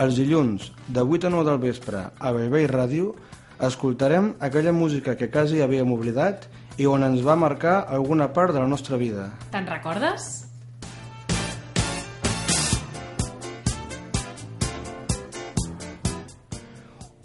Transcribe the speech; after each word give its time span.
Els 0.00 0.16
dilluns, 0.16 0.70
de 0.88 1.02
8 1.04 1.26
a 1.28 1.30
9 1.30 1.44
del 1.44 1.58
vespre, 1.60 1.98
a 2.16 2.30
Bellvei 2.32 2.64
Ràdio, 2.64 3.10
escoltarem 3.60 4.30
aquella 4.40 4.72
música 4.72 5.18
que 5.20 5.28
quasi 5.28 5.60
havíem 5.60 5.92
oblidat 5.92 6.46
i 6.80 6.86
on 6.88 7.04
ens 7.04 7.20
va 7.20 7.36
marcar 7.36 7.74
alguna 7.92 8.30
part 8.32 8.56
de 8.56 8.62
la 8.62 8.70
nostra 8.70 8.96
vida. 8.96 9.28
Te'n 9.52 9.68
recordes? 9.68 10.48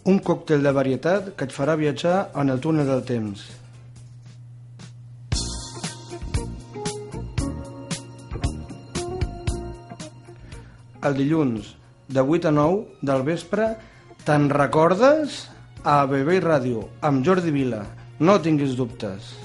Un 0.03 0.20
còctel 0.20 0.67
de 0.67 0.75
varietat 0.75 1.31
que 1.39 1.47
et 1.47 1.55
farà 1.55 1.80
viatjar 1.80 2.34
en 2.36 2.52
el 2.52 2.59
túnel 2.59 2.91
del 2.91 3.08
temps. 3.08 3.47
El 11.08 11.16
dilluns, 11.16 11.77
de 12.08 12.22
8 12.22 12.47
a 12.47 12.52
9 12.52 13.00
del 13.02 13.23
vespre, 13.23 13.75
te'n 14.25 14.50
recordes? 14.50 15.47
A 15.83 16.05
Bebé 16.09 16.39
Ràdio, 16.44 16.88
amb 17.02 17.23
Jordi 17.23 17.52
Vila. 17.52 17.83
No 18.19 18.39
tinguis 18.41 18.75
dubtes. 18.75 19.36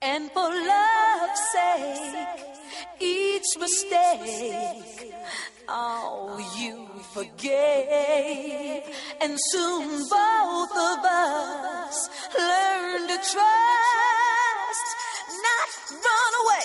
And 0.00 0.30
for 0.32 0.50
love's 0.50 1.42
sake, 1.52 2.44
each 3.00 3.50
mistake, 3.58 5.14
oh, 5.68 6.38
you 6.58 6.88
forgave. 7.14 8.82
And 9.20 9.38
soon 9.50 9.88
both 10.08 10.72
of 10.72 11.04
us 11.04 12.08
learn 12.36 13.08
to 13.08 13.16
trust, 13.16 14.21
run 15.92 16.32
away. 16.42 16.64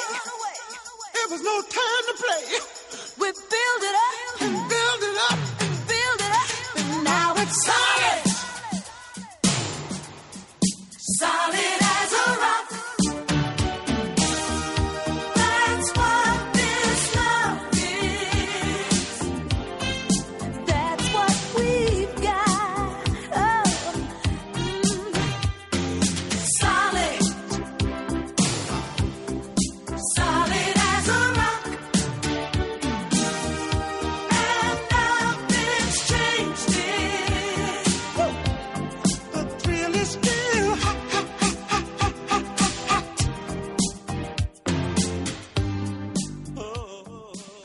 There 1.14 1.30
was 1.30 1.42
no 1.44 1.61
time 1.61 2.03
to 2.09 2.14
play. 2.23 2.44
We 3.20 3.28
build 3.31 3.81
it 3.89 3.95
up 4.08 4.42
and 4.42 4.56
build 4.70 5.02
it 5.09 5.17
up 5.30 5.39
and 5.61 5.73
build 5.88 6.20
it 6.28 6.33
up, 6.42 6.50
and 6.78 7.03
now 7.03 7.33
it's 7.38 7.58
solid. 7.66 8.23
Solid 11.20 11.86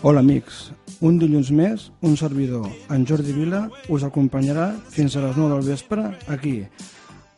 Hola 0.05 0.19
amics, 0.19 0.73
un 1.07 1.15
dilluns 1.21 1.53
més, 1.55 1.83
un 2.03 2.17
servidor, 2.19 2.65
en 2.91 3.05
Jordi 3.07 3.31
Vila, 3.37 3.61
us 3.87 4.03
acompanyarà 4.03 4.65
fins 4.91 5.15
a 5.15 5.23
les 5.23 5.39
9 5.39 5.53
del 5.53 5.69
vespre 5.69 6.09
aquí, 6.27 6.57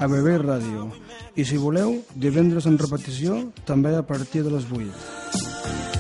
a 0.01 0.09
Bebé 0.09 0.39
Ràdio. 0.41 0.87
I 1.37 1.45
si 1.45 1.61
voleu, 1.61 1.99
divendres 2.17 2.65
en 2.71 2.81
repetició, 2.81 3.37
també 3.69 3.93
a 3.99 4.07
partir 4.09 4.47
de 4.49 4.55
les 4.57 4.65
8. 4.73 5.94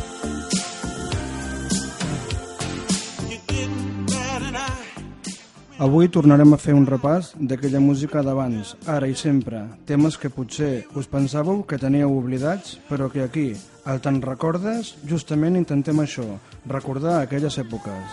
Avui 5.78 6.06
tornarem 6.06 6.52
a 6.54 6.56
fer 6.62 6.70
un 6.78 6.84
repàs 6.86 7.32
d'aquella 7.34 7.80
música 7.82 8.22
d'abans, 8.22 8.76
ara 8.86 9.08
i 9.10 9.16
sempre, 9.18 9.64
temes 9.90 10.14
que 10.22 10.30
potser 10.30 10.84
us 10.94 11.08
pensàveu 11.10 11.64
que 11.66 11.80
teníeu 11.82 12.14
oblidats, 12.14 12.76
però 12.86 13.10
que 13.10 13.24
aquí, 13.26 13.48
al 13.82 13.98
Te'n 13.98 14.22
recordes, 14.22 14.94
justament 15.10 15.58
intentem 15.58 15.98
això, 15.98 16.28
recordar 16.70 17.18
aquelles 17.24 17.58
èpoques. 17.58 18.06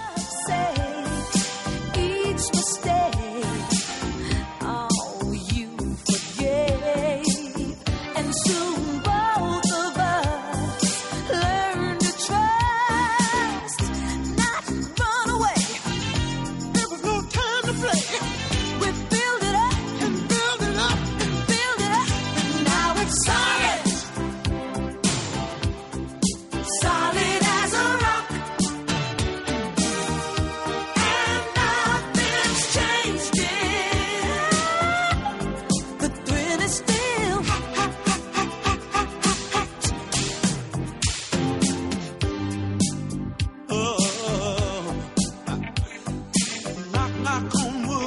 Each 2.02 2.81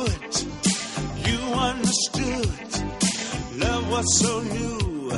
on 0.05 0.11
wood. 0.11 0.47
You 1.27 1.39
understood. 1.55 2.49
Love 3.57 3.91
was 3.91 4.19
so 4.19 4.41
new. 4.41 5.11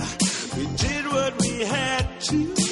We 0.56 0.66
did 0.76 1.06
what 1.06 1.40
we 1.42 1.64
had 1.64 2.20
to. 2.20 2.65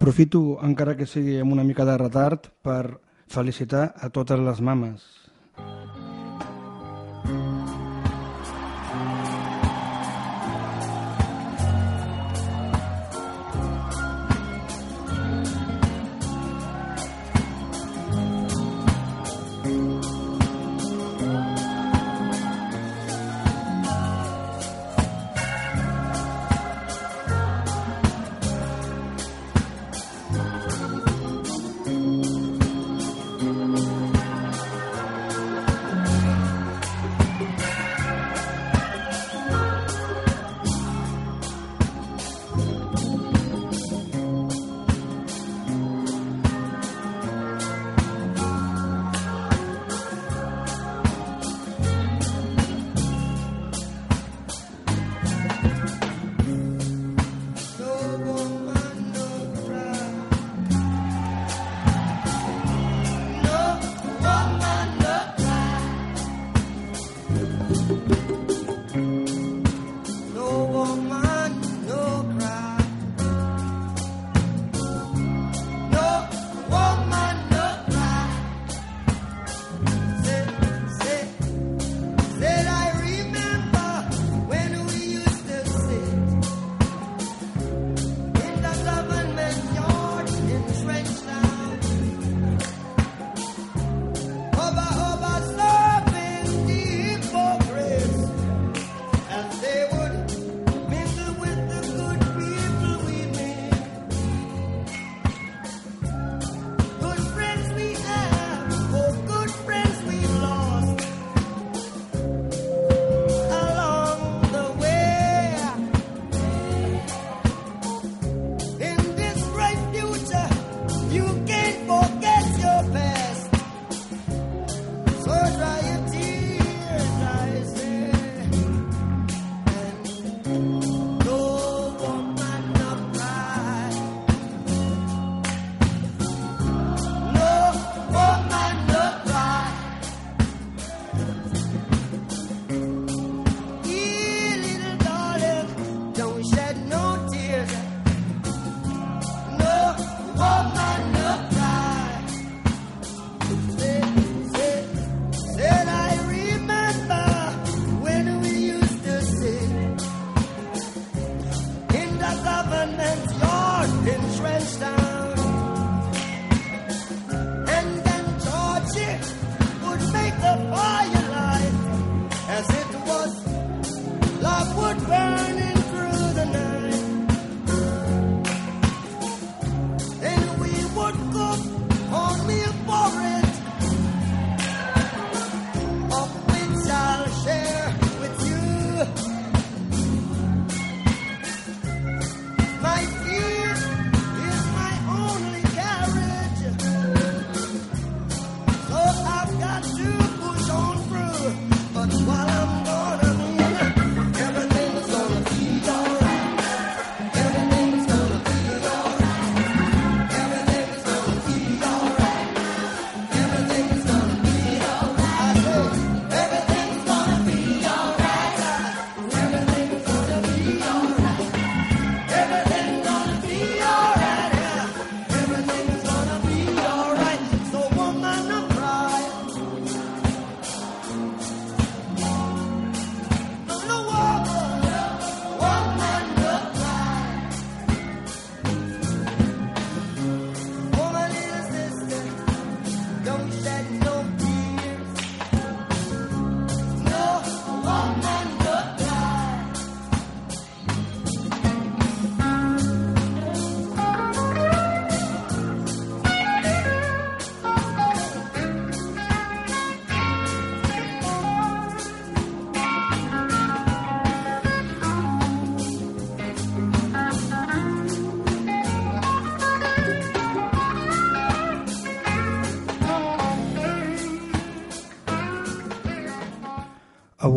Aprofito, 0.00 0.56
encara 0.64 0.94
que 0.96 1.04
sigui 1.04 1.34
amb 1.44 1.52
una 1.52 1.64
mica 1.68 1.84
de 1.84 1.94
retard, 2.00 2.46
per 2.64 3.02
felicitar 3.28 3.82
a 4.00 4.08
totes 4.08 4.40
les 4.40 4.62
mames. 4.64 5.19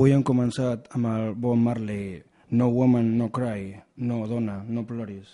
Avui 0.04 0.12
hem 0.12 0.24
començat 0.28 0.90
amb 0.98 1.08
el 1.08 1.30
bon 1.40 1.62
Marley 1.64 2.18
No 2.60 2.66
Woman, 2.76 3.14
No 3.16 3.30
Cry, 3.32 3.70
No 4.04 4.18
Dona, 4.28 4.58
No 4.68 4.82
Ploris. 4.84 5.30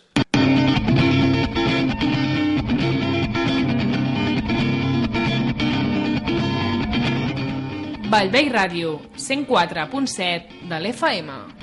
Vallvei 8.14 8.54
Ràdio, 8.54 8.94
104.7 9.18 10.62
de 10.70 10.80
l'FM. 10.84 11.59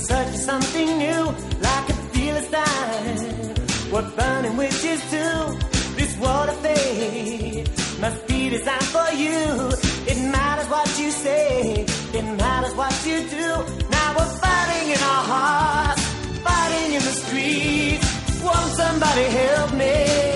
search 0.00 0.28
for 0.28 0.42
something 0.50 0.98
new, 0.98 1.22
like 1.60 1.88
a 1.88 1.96
fearless 2.12 2.48
dive. 2.50 3.92
What 3.92 4.16
burning 4.16 4.56
wishes 4.56 5.00
do, 5.10 5.26
this 5.96 6.16
world 6.18 6.48
of 6.48 6.56
faith 6.60 8.00
must 8.00 8.26
be 8.26 8.48
designed 8.50 8.90
for 8.96 9.08
you. 9.14 9.38
It 10.10 10.18
matters 10.32 10.68
what 10.68 10.88
you 10.98 11.10
say, 11.10 11.84
it 12.18 12.26
matters 12.38 12.74
what 12.74 12.94
you 13.06 13.18
do. 13.28 13.48
Now 13.96 14.08
we're 14.16 14.34
fighting 14.44 14.90
in 14.94 15.00
our 15.12 15.24
hearts, 15.34 16.02
fighting 16.48 16.94
in 16.94 17.02
the 17.02 17.16
streets. 17.22 18.08
Won't 18.42 18.72
somebody 18.82 19.24
help 19.24 19.74
me? 19.74 20.29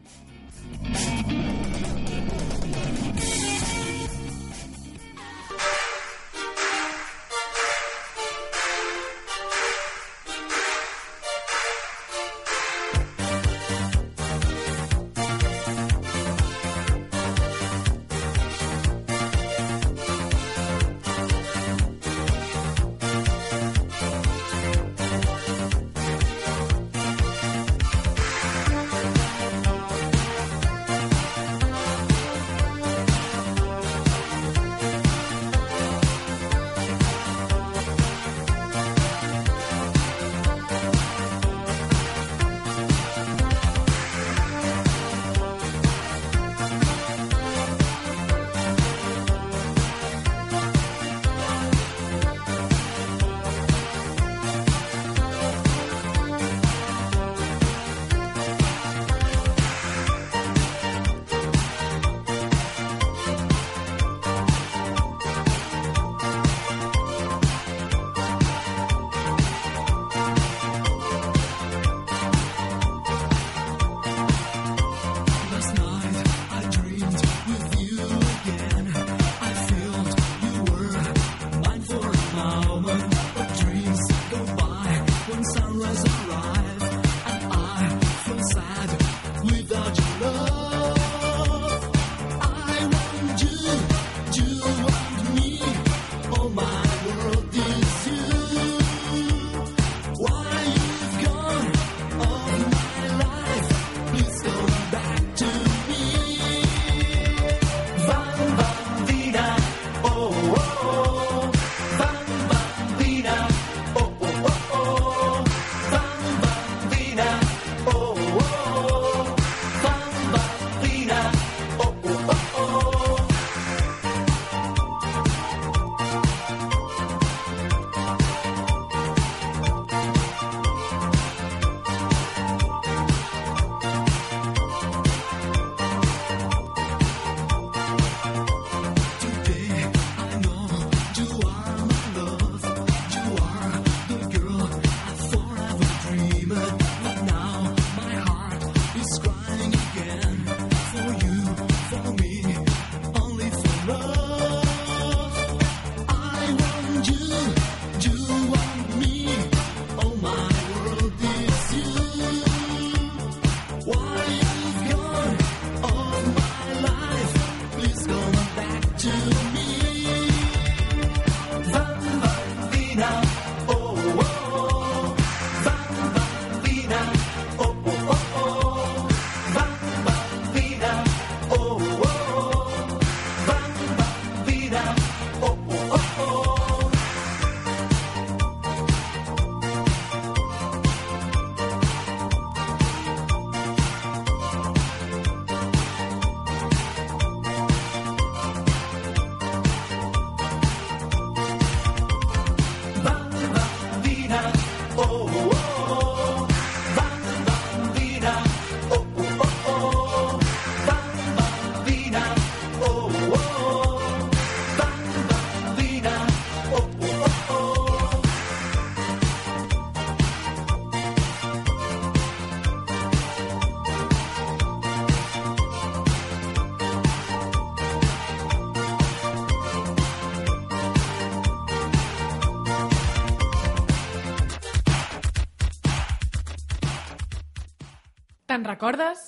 Te'n 238.49 238.63
recordes? 238.65 239.19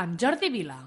Amb 0.00 0.16
Jordi 0.16 0.48
Vila. 0.48 0.78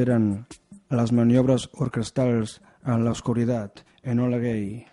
eren 0.00 0.28
les 0.94 1.12
maniobres 1.12 1.68
orquestals 1.80 2.58
en 2.86 3.04
l'oscuritat, 3.04 3.84
Enola 4.04 4.38
Gay. 4.38 4.84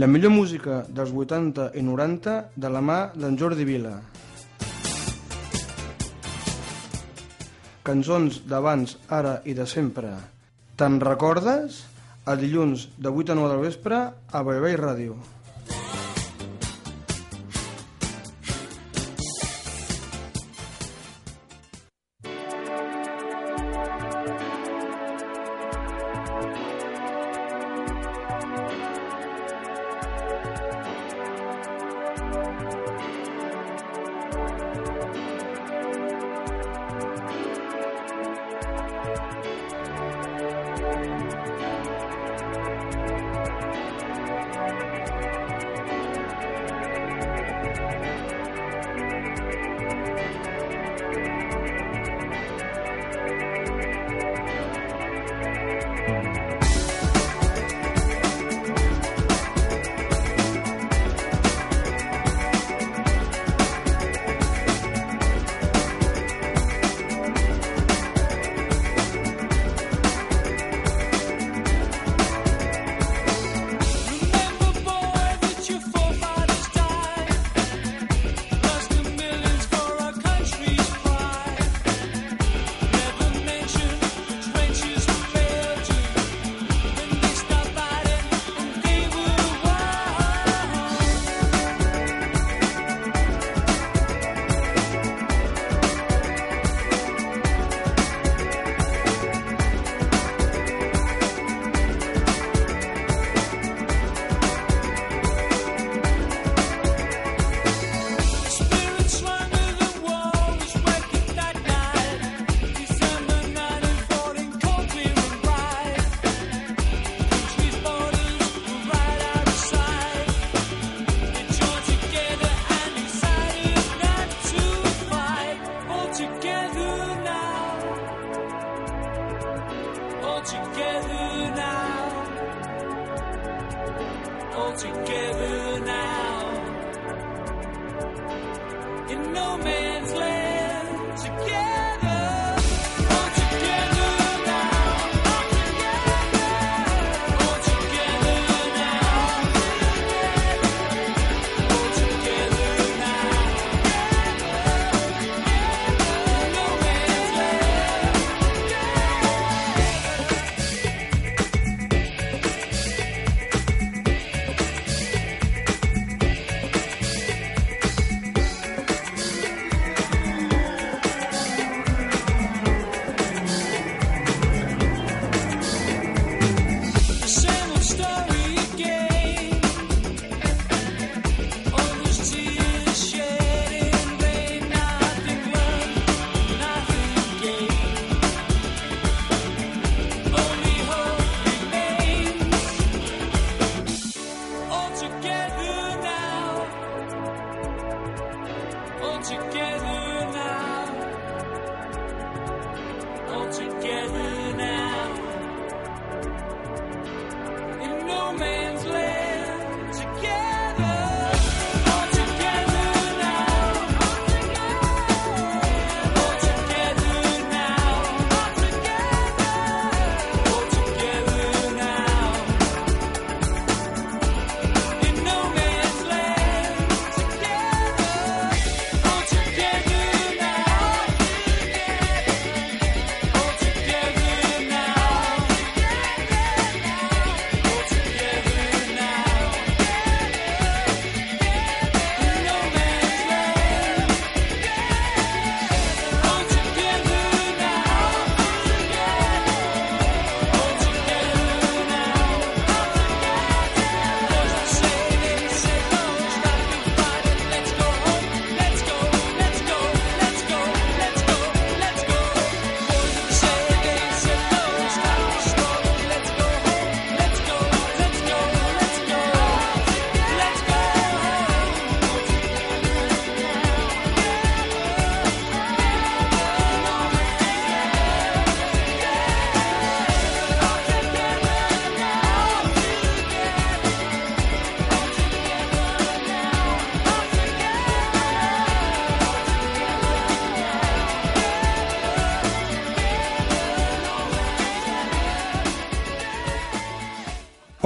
La 0.00 0.06
millor 0.08 0.30
música 0.32 0.78
dels 0.88 1.10
80 1.12 1.66
i 1.76 1.82
90 1.84 2.36
de 2.56 2.68
la 2.72 2.80
mà 2.80 2.94
d'en 3.12 3.34
Jordi 3.36 3.66
Vila. 3.68 3.90
Cançons 7.84 8.38
d'abans, 8.48 8.96
ara 9.12 9.34
i 9.44 9.52
de 9.58 9.66
sempre. 9.68 10.14
Te'n 10.80 10.96
recordes? 11.04 11.82
A 12.24 12.38
dilluns 12.40 12.86
de 12.96 13.12
8 13.12 13.36
a 13.36 13.38
9 13.42 13.52
del 13.52 13.64
vespre 13.66 14.00
a 14.08 14.42
Bellvei 14.48 14.80
Ràdio. 14.80 15.18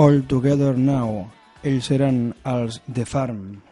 All 0.07 0.23
Together 0.23 0.77
Now. 0.79 1.27
Ells 1.67 1.89
eren 1.91 2.19
els 2.47 2.79
The 2.87 3.07
Farm. 3.11 3.66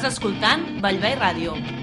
Estàs 0.00 0.14
escoltant 0.16 0.62
Vallvei 0.80 1.12
Ràdio. 1.20 1.79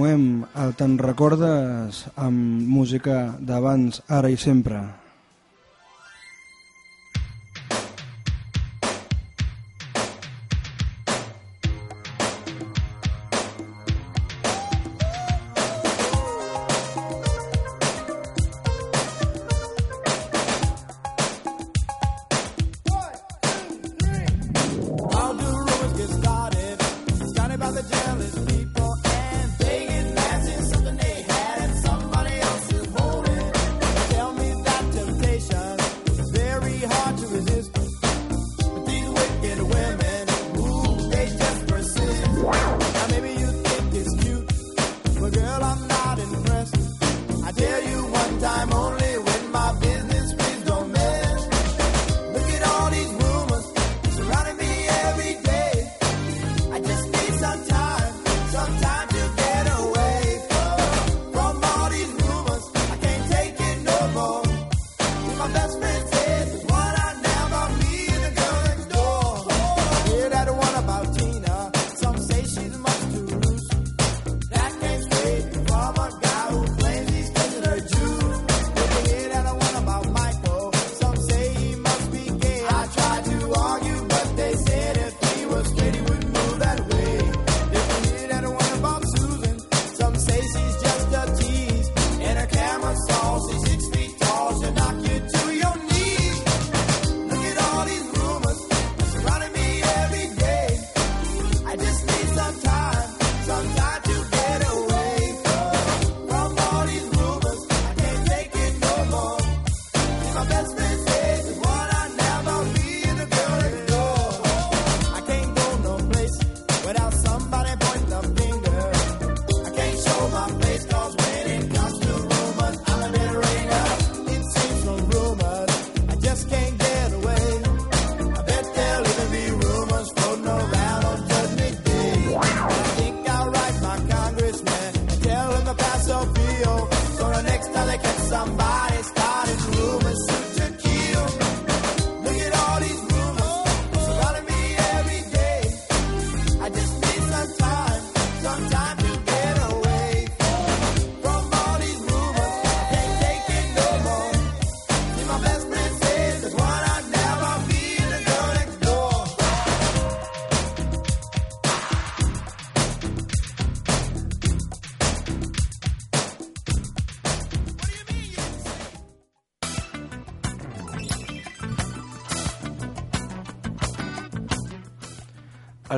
Continuem 0.00 0.46
al 0.56 0.70
Te'n 0.80 0.94
recordes 0.96 1.98
amb 2.26 2.64
música 2.72 3.18
d'abans, 3.36 4.00
ara 4.08 4.32
i 4.32 4.38
sempre. 4.40 4.80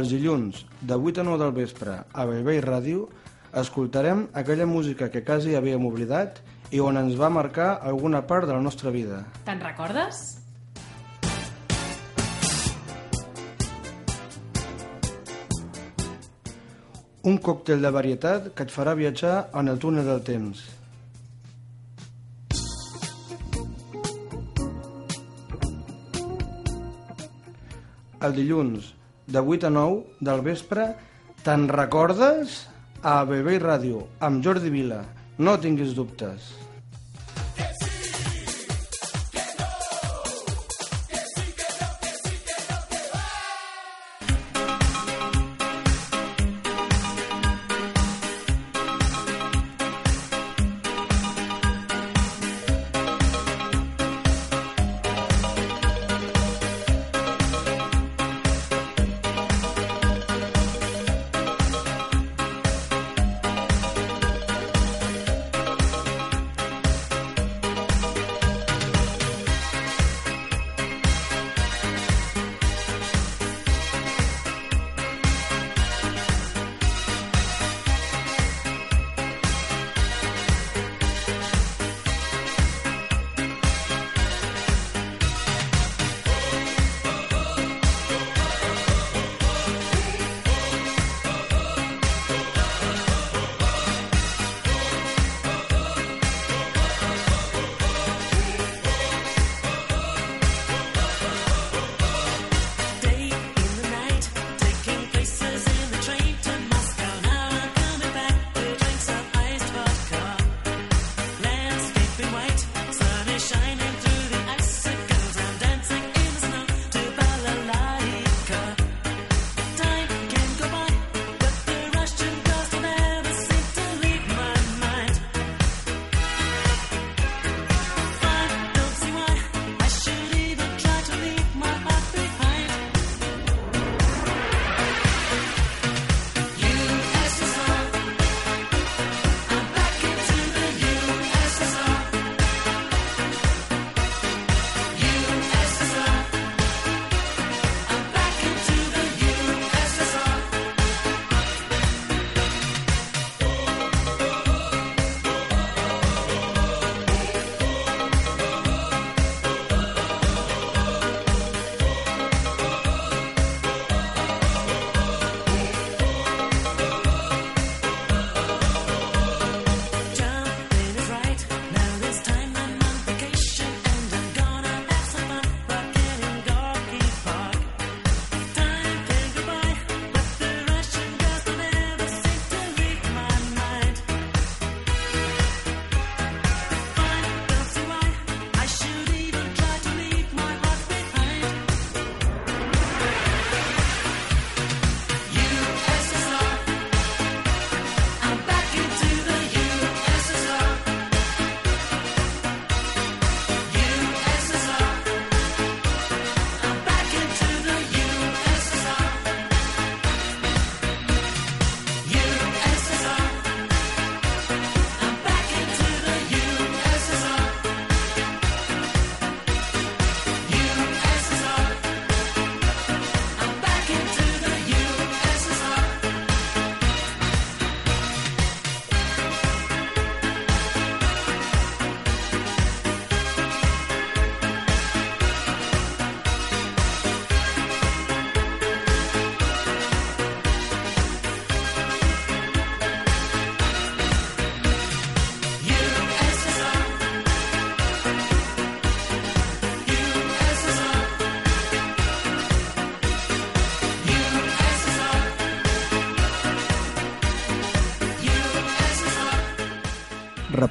Els 0.02 0.10
dilluns, 0.10 0.64
de 0.82 0.96
8 0.98 1.20
a 1.20 1.24
9 1.28 1.38
del 1.38 1.52
vespre, 1.54 1.92
a 2.10 2.22
Bellvei 2.26 2.56
Ràdio, 2.58 3.04
escoltarem 3.60 4.24
aquella 4.34 4.64
música 4.66 5.06
que 5.14 5.20
quasi 5.22 5.52
havíem 5.54 5.84
oblidat 5.86 6.40
i 6.74 6.80
on 6.82 6.96
ens 6.98 7.12
va 7.20 7.28
marcar 7.30 7.76
alguna 7.86 8.24
part 8.26 8.48
de 8.50 8.56
la 8.56 8.64
nostra 8.64 8.90
vida. 8.90 9.20
Te'n 9.46 9.60
recordes? 9.62 10.18
Un 17.22 17.38
còctel 17.38 17.86
de 17.86 17.92
varietat 17.94 18.48
que 18.56 18.66
et 18.66 18.74
farà 18.74 18.96
viatjar 18.98 19.36
en 19.54 19.70
el 19.70 19.78
túnel 19.78 20.10
del 20.10 20.24
temps. 20.26 20.64
El 28.18 28.34
dilluns, 28.40 28.90
de 29.26 29.40
8 29.40 29.68
a 29.68 29.70
9 29.70 30.18
del 30.20 30.42
vespre, 30.46 30.92
te'n 31.44 31.68
recordes? 31.70 32.62
A 33.02 33.24
BB 33.26 33.58
Ràdio, 33.62 34.06
amb 34.22 34.44
Jordi 34.44 34.70
Vila. 34.70 35.02
No 35.38 35.58
tinguis 35.58 35.96
dubtes. 35.98 36.61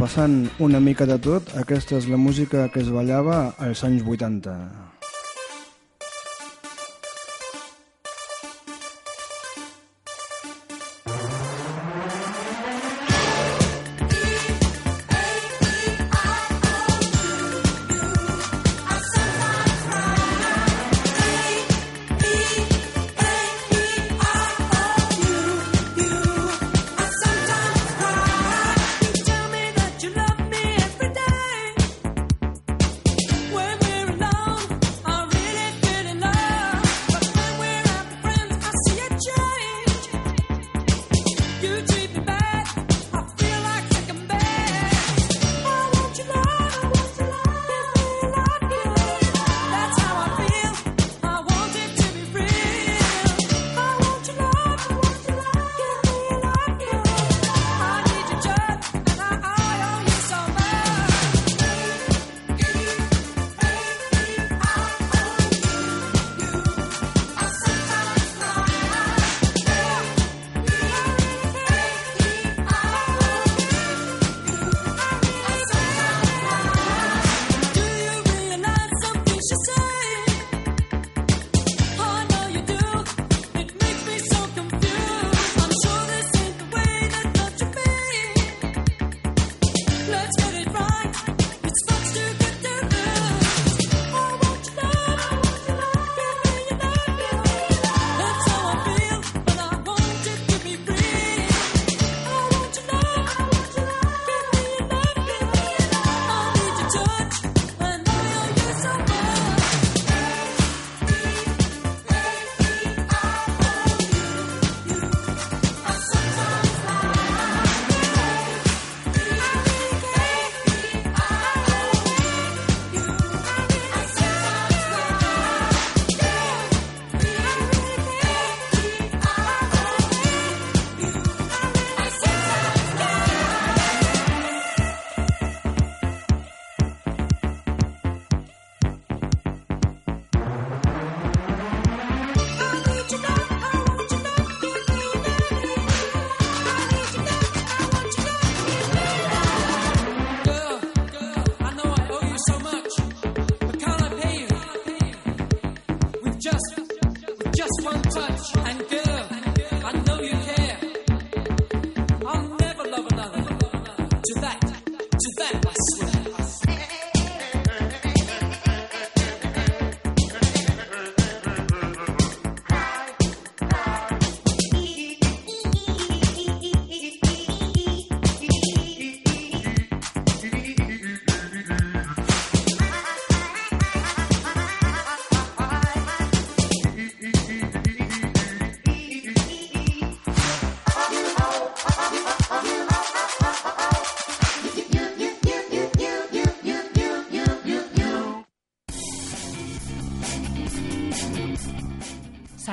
repassant 0.01 0.47
una 0.65 0.79
mica 0.81 1.05
de 1.05 1.17
tot, 1.21 1.51
aquesta 1.61 1.99
és 1.99 2.07
la 2.09 2.17
música 2.17 2.65
que 2.73 2.81
es 2.81 2.89
ballava 2.89 3.41
als 3.69 3.85
anys 3.85 4.01
80. 4.01 4.80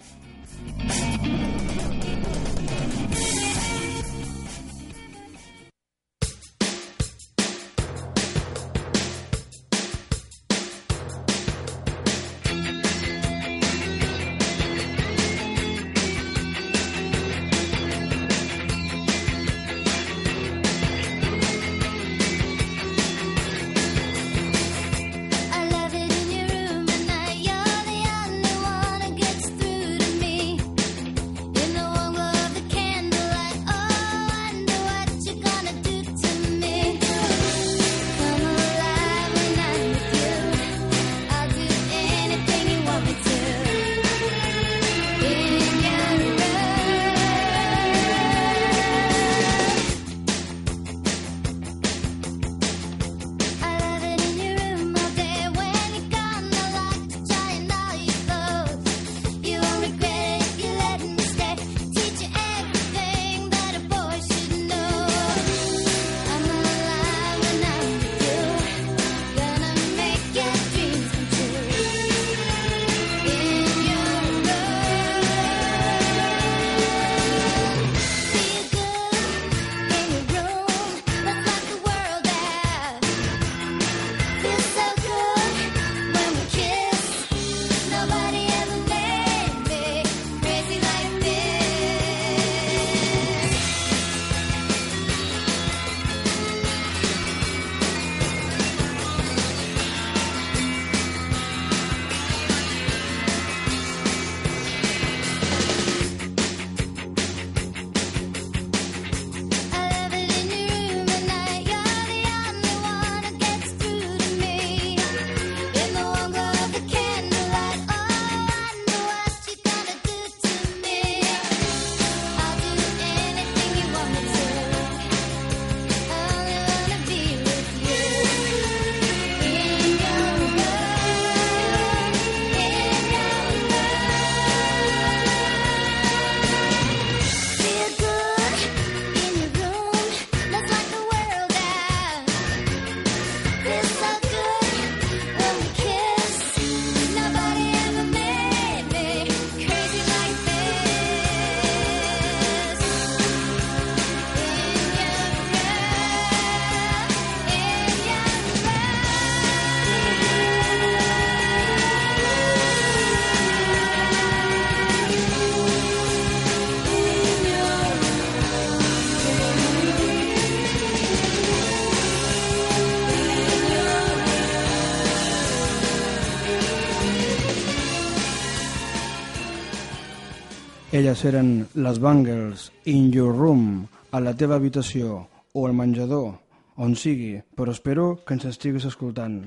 Elles 181.08 181.24
eren 181.24 181.46
les 181.72 181.98
Bangles, 182.04 182.66
In 182.84 183.06
Your 183.14 183.30
Room, 183.32 183.86
a 184.12 184.20
la 184.20 184.34
teva 184.36 184.58
habitació, 184.60 185.22
o 185.56 185.62
al 185.64 185.72
menjador, 185.72 186.34
on 186.76 186.92
sigui, 187.00 187.30
però 187.56 187.72
espero 187.72 188.04
que 188.26 188.36
ens 188.36 188.44
estiguis 188.50 188.84
escoltant. 188.90 189.38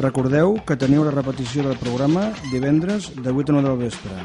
Recordeu 0.00 0.54
que 0.64 0.78
teniu 0.80 1.02
la 1.04 1.12
repetició 1.12 1.60
del 1.66 1.76
programa 1.76 2.30
divendres 2.48 3.10
de 3.20 3.34
8 3.36 3.52
a 3.52 3.56
9 3.58 3.68
del 3.68 3.82
vespre. 3.82 4.16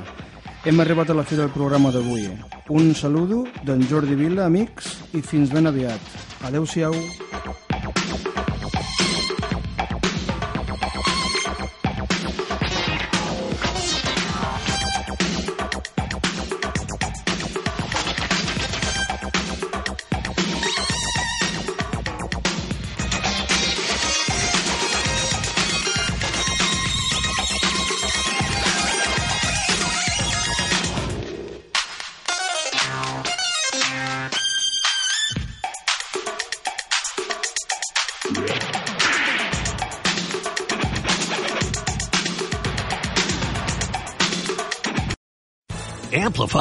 Hem 0.63 0.79
arribat 0.79 1.11
a 1.11 1.17
la 1.19 1.27
fi 1.27 1.35
del 1.35 1.51
programa 1.51 1.91
d'avui. 1.91 2.29
Un 2.71 2.95
saludo 2.95 3.43
d'en 3.67 3.83
Jordi 3.89 4.15
Vila, 4.15 4.47
amics, 4.47 4.95
i 5.11 5.21
fins 5.21 5.51
ben 5.51 5.67
aviat. 5.67 6.15
Adeu-siau. 6.47 6.95